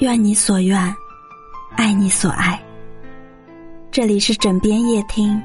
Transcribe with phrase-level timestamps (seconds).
[0.00, 0.96] 愿你所愿，
[1.76, 2.58] 爱你所爱。
[3.90, 5.38] 这里是枕边夜听，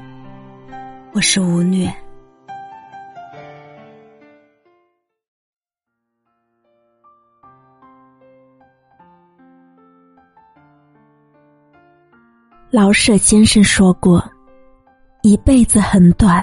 [1.12, 1.94] 我是吴虐。
[12.70, 14.24] 老舍先生说过
[15.20, 16.42] ：“一辈子很短，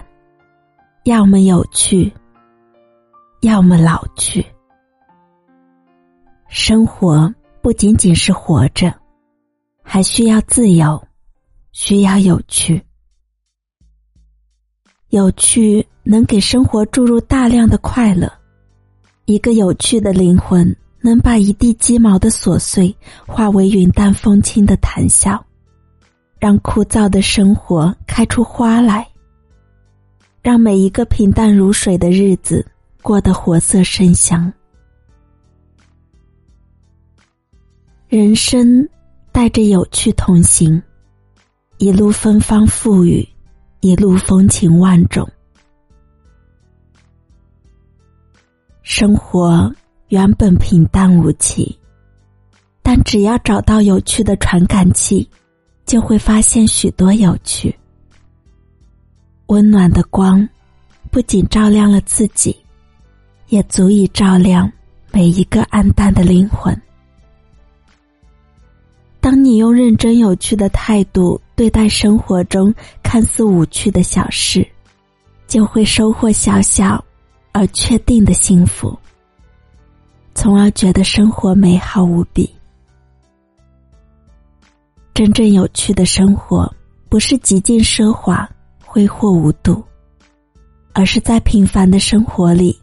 [1.05, 2.13] 要么有趣，
[3.41, 4.45] 要么老去。
[6.47, 8.93] 生活不仅仅是活着，
[9.81, 11.01] 还需要自由，
[11.71, 12.83] 需要有趣。
[15.11, 18.29] 有趣能给生活注入大量的快乐。
[19.23, 22.93] 一个有趣的灵魂，能把一地鸡毛的琐碎
[23.25, 25.41] 化为云淡风轻的谈笑。”
[26.37, 29.07] 让枯燥的生活开出花来，
[30.41, 32.65] 让每一个平淡如水的日子
[33.01, 34.51] 过得活色生香。
[38.15, 38.87] 人生
[39.31, 40.79] 带着有趣同行，
[41.79, 43.27] 一路芬芳馥郁，
[43.79, 45.27] 一路风情万种。
[48.83, 49.73] 生活
[50.09, 51.75] 原本平淡无奇，
[52.83, 55.27] 但只要找到有趣的传感器。
[55.83, 57.75] 就会发现许多有趣、
[59.47, 60.47] 温暖的光，
[61.09, 62.55] 不仅照亮了自己，
[63.47, 64.71] 也足以照亮
[65.11, 66.79] 每一个暗淡的灵魂。
[69.23, 74.67] 当你用认真有趣的态度对待生活中看似无趣的小事，
[75.47, 77.01] 就会收获小小
[77.53, 78.99] 而确定的幸福，
[80.35, 82.53] 从而觉得生活美好无比。
[85.13, 86.69] 真正有趣的生活，
[87.07, 88.47] 不是极尽奢华、
[88.83, 89.81] 挥霍无度，
[90.91, 92.77] 而是在平凡的生活里，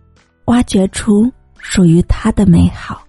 [0.46, 3.04] 挖掘出属于他的美好。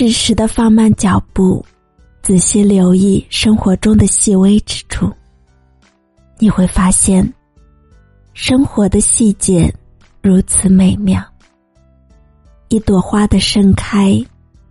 [0.00, 1.62] 适时的放慢脚步，
[2.22, 5.12] 仔细留意生活中的细微之处，
[6.38, 7.30] 你会发现，
[8.32, 9.70] 生活的细节
[10.22, 11.22] 如此美妙。
[12.68, 14.18] 一朵花的盛开。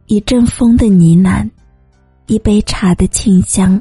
[0.08, 1.48] 一阵风的呢喃，
[2.26, 3.80] 一杯茶的清香，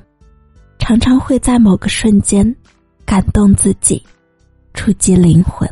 [0.78, 2.54] 常常会在某个瞬间
[3.06, 4.04] 感动自己，
[4.74, 5.66] 触及灵魂，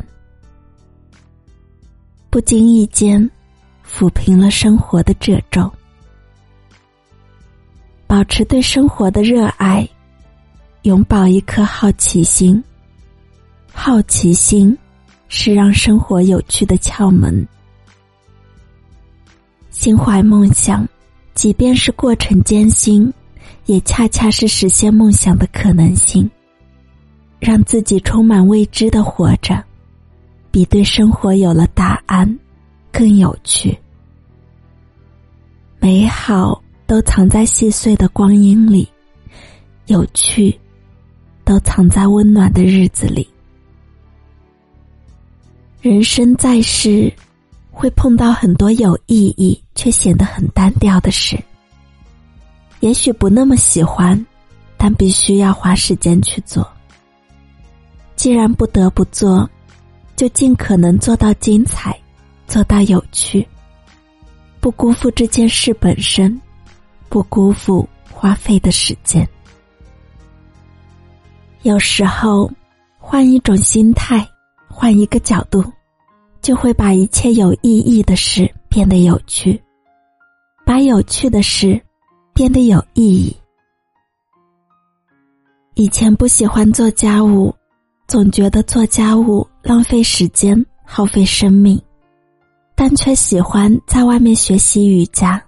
[2.31, 3.29] 不经意间
[3.97, 5.67] 抚平了生活的褶皱。
[8.05, 9.89] 保持对生活的热爱，
[10.83, 12.63] 永葆一颗好奇心。
[13.73, 14.77] 好奇心
[15.29, 17.43] 是让生活有趣的窍门。
[19.71, 20.87] 心怀梦想，
[21.33, 23.11] 即便是过程艰辛，
[23.65, 26.29] 也恰恰是实现梦想的可能性。
[27.39, 29.59] 让自己充满未知的活着，
[30.51, 32.37] 比对生活有了答案
[32.91, 33.75] 更有趣。
[35.79, 38.87] 美好都藏在细碎的光阴里，
[39.85, 40.57] 有趣
[41.43, 43.27] 都藏在温暖的日子里。
[45.81, 47.13] 人生在世。
[47.79, 51.37] 会碰到很多有意义却显得很单调的事，
[52.79, 54.25] 也许不那么喜欢，
[54.77, 56.67] 但必须要花时间去做。
[58.15, 59.47] 既然不得不做，
[60.15, 61.95] 就尽可能做到精彩，
[62.47, 63.47] 做到有趣，
[64.67, 66.41] 不辜负这件事本身，
[67.07, 69.25] 不辜负花费的时间。
[71.61, 72.51] 有时候，
[72.99, 74.27] 换一种心态，
[74.67, 75.63] 换一个角度。
[76.41, 79.57] 就会把一切有意义的事变得有趣，
[80.65, 81.81] 把有趣的事
[82.33, 83.33] 变得有意义。
[85.75, 87.55] 以前不喜欢做家务，
[88.05, 91.81] 总觉得做家务浪费时间、耗费生命，
[92.79, 95.43] 但却喜欢在外面学习瑜伽。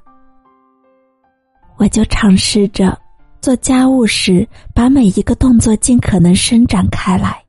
[1.78, 3.00] 我就尝试着
[3.40, 7.40] 做家务时，把每一个动作尽可能伸展开来，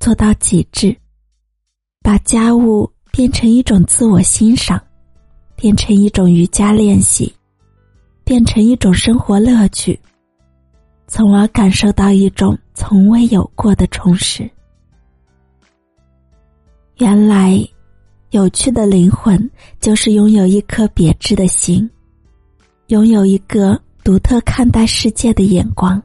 [0.00, 0.96] 做到极致。
[2.02, 4.82] 把家务变成一种自我欣赏，
[5.56, 7.30] 变成一种瑜伽练习，
[8.24, 10.00] 变成一种生活乐趣，
[11.06, 14.48] 从而感受到一种从未有过的充实。
[16.96, 17.62] 原来，
[18.30, 19.50] 有趣的灵魂
[19.80, 21.88] 就是拥有一颗别致的心，
[22.88, 26.02] 拥有一个独特看待世界的眼光，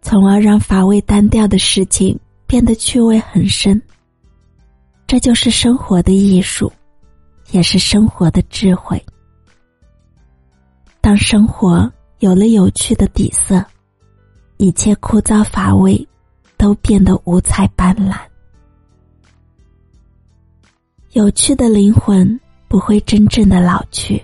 [0.00, 3.80] 从而让乏味单调的事情变得趣味很深。
[5.06, 6.72] 这就是生活的艺术，
[7.50, 9.02] 也是生活的智慧。
[11.00, 13.64] 当生活有了有趣的底色，
[14.58, 16.06] 一切枯燥乏味
[16.56, 18.16] 都变得五彩斑斓。
[21.18, 22.38] 有趣的灵魂
[22.68, 24.22] 不会真正的老去。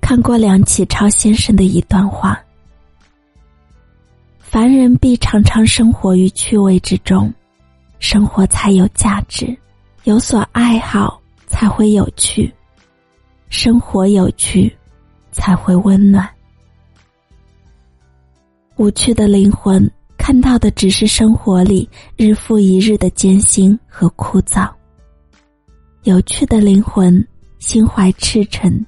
[0.00, 2.40] 看过梁启超先生的一段话：
[4.38, 7.34] 凡人必常常生活于趣味之中，
[7.98, 9.46] 生活才有价值；
[10.04, 12.54] 有所爱好才会有趣，
[13.48, 14.72] 生活有趣
[15.32, 16.30] 才会温暖。
[18.76, 24.72] 无趣的灵魂看到的只是生活里日复一日的艰辛和枯燥。
[26.04, 27.26] 有趣的灵魂
[27.58, 28.84] 心怀赤诚，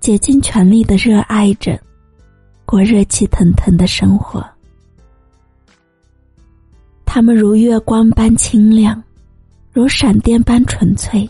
[0.00, 1.78] 竭尽全力的热爱着，
[2.64, 4.44] 过热气腾腾的生活。
[7.04, 9.02] 他们如月光般清亮，
[9.72, 11.28] 如闪电般纯粹，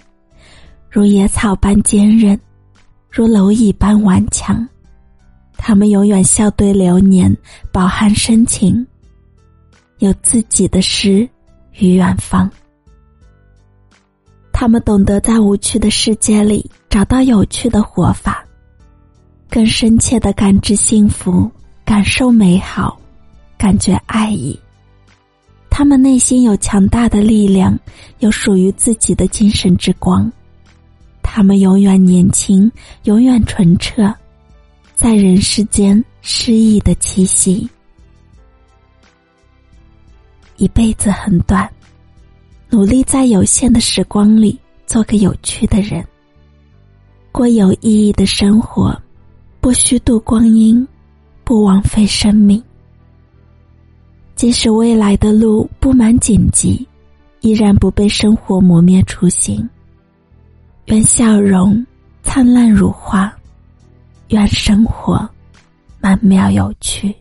[0.89, 2.39] 如野草般坚韧，
[3.11, 4.67] 如蝼蚁般顽强。
[5.59, 7.35] 他们永远笑对流年，
[7.73, 8.87] 饱含深情，
[9.99, 11.29] 有自己的诗
[11.79, 12.51] 与远方。
[14.59, 18.43] 他们懂得在无趣的世界里找到有趣的活法，
[19.51, 21.51] 更深切的感知幸福，
[21.85, 22.99] 感受美好，
[23.59, 24.59] 感觉爱意。
[25.69, 27.79] 他们内心有强大的力量，
[28.21, 30.33] 有属于自己的精神之光。
[31.23, 34.11] 他们永远年轻，永远纯澈。
[34.95, 37.69] 在人世间诗意的气息，
[40.57, 41.71] 一辈子很短，
[42.69, 46.05] 努力在有限的时光里做个有趣的人，
[47.33, 48.97] 过有意义的生活，
[49.61, 50.87] 不虚度光阴，
[51.45, 52.63] 不枉费生命。
[54.35, 56.87] 即使未来的路布满荆棘，
[57.41, 59.67] 依然不被生活磨灭初心。
[60.87, 61.85] 愿笑容
[62.23, 63.33] 灿烂如花。
[64.29, 65.29] 愿生活
[66.01, 67.15] 曼妙有趣。